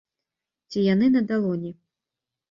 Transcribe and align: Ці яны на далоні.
Ці 0.71 0.79
яны 0.93 1.09
на 1.15 1.21
далоні. 1.31 1.71